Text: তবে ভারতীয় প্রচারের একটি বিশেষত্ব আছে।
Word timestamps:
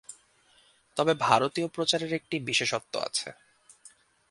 তবে 0.97 1.13
ভারতীয় 1.21 1.67
প্রচারের 1.67 2.11
একটি 2.13 2.35
বিশেষত্ব 2.39 2.93
আছে। 2.99 3.29